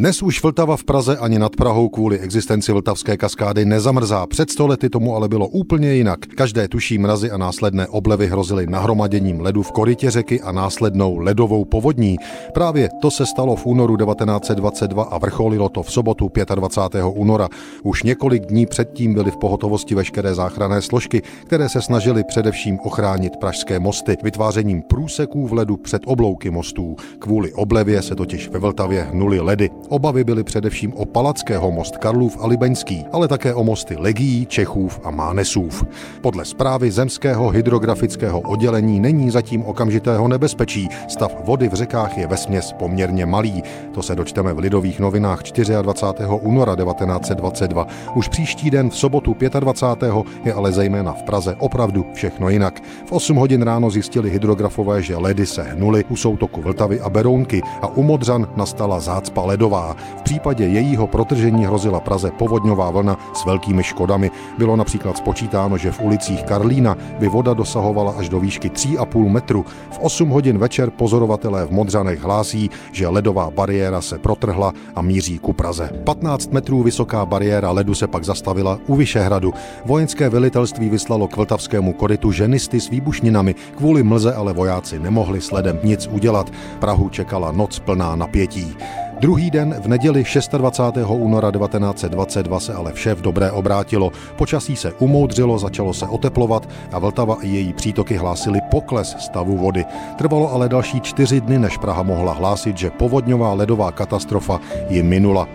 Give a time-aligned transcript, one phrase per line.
[0.00, 4.26] Dnes už Vltava v Praze ani nad Prahou kvůli existenci Vltavské kaskády nezamrzá.
[4.26, 6.20] Před sto lety tomu ale bylo úplně jinak.
[6.20, 11.64] Každé tuší mrazy a následné oblevy hrozily nahromaděním ledu v korytě řeky a následnou ledovou
[11.64, 12.16] povodní.
[12.54, 17.04] Právě to se stalo v únoru 1922 a vrcholilo to v sobotu 25.
[17.14, 17.48] února.
[17.82, 23.36] Už několik dní předtím byly v pohotovosti veškeré záchranné složky, které se snažily především ochránit
[23.36, 26.96] pražské mosty vytvářením průseků v ledu před oblouky mostů.
[27.18, 29.70] Kvůli oblevě se totiž ve Vltavě hnuly ledy.
[29.90, 35.00] Obavy byly především o Palackého most Karlův a Libeňský, ale také o mosty Legií, Čechův
[35.04, 35.84] a Mánesův.
[36.20, 40.88] Podle zprávy Zemského hydrografického oddělení není zatím okamžitého nebezpečí.
[41.08, 43.62] Stav vody v řekách je vesměs poměrně malý.
[43.92, 45.42] To se dočteme v Lidových novinách
[45.82, 46.28] 24.
[46.40, 47.86] února 1922.
[48.14, 50.12] Už příští den v sobotu 25.
[50.44, 52.82] je ale zejména v Praze opravdu všechno jinak.
[53.06, 57.62] V 8 hodin ráno zjistili hydrografové, že ledy se hnuly u soutoku Vltavy a Berounky
[57.82, 59.96] a u Modřan nastala zácpa ledová ledová.
[60.18, 64.30] V případě jejího protržení hrozila Praze povodňová vlna s velkými škodami.
[64.58, 69.64] Bylo například spočítáno, že v ulicích Karlína by voda dosahovala až do výšky 3,5 metru.
[69.90, 75.38] V 8 hodin večer pozorovatelé v Modřanech hlásí, že ledová bariéra se protrhla a míří
[75.38, 75.90] ku Praze.
[76.04, 79.52] 15 metrů vysoká bariéra ledu se pak zastavila u Vyšehradu.
[79.84, 83.54] Vojenské velitelství vyslalo k vltavskému korytu ženisty s výbušninami.
[83.76, 86.50] Kvůli mlze ale vojáci nemohli sledem nic udělat.
[86.78, 88.76] Prahu čekala noc plná napětí.
[89.20, 90.24] Druhý den v neděli
[90.58, 91.08] 26.
[91.08, 94.12] února 1922 se ale vše v dobré obrátilo.
[94.36, 99.84] Počasí se umoudřilo, začalo se oteplovat a Vltava i její přítoky hlásily pokles stavu vody.
[100.18, 105.48] Trvalo ale další čtyři dny, než Praha mohla hlásit, že povodňová ledová katastrofa ji minula.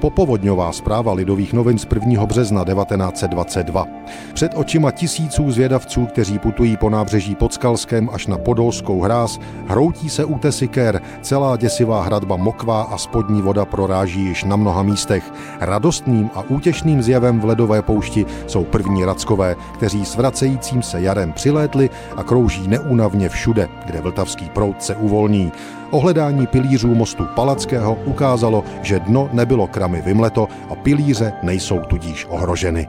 [0.00, 2.26] Popovodňová zpráva Lidových novin z 1.
[2.26, 3.86] března 1922.
[4.34, 10.10] Před očima tisíců zvědavců, kteří putují po nábřeží pod Skalskem až na Podolskou hráz, hroutí
[10.10, 15.32] se útesy Ker, celá děsivá hradba mokvá a spodní voda proráží již na mnoha místech.
[15.60, 21.32] Radostným a útěšným zjevem v ledové poušti jsou první rackové, kteří s vracejícím se jarem
[21.32, 25.52] přilétli a krouží neúnavně všude, kde vltavský proud se uvolní.
[25.90, 32.88] Ohledání pilířů mostu Palackého ukázalo, že dno nebylo kramy vymleto a pilíře nejsou tudíž ohroženy.